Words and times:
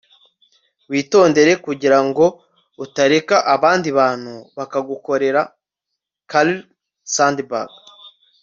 witondere 0.91 1.51
kugira 1.65 1.99
ngo 2.07 2.25
utareka 2.85 3.35
abandi 3.55 3.87
bantu 3.99 4.33
bakagukorera.- 4.57 5.41
carl 6.31 6.53
sandburg 7.13 7.69